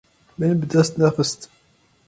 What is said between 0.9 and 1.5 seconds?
nexist.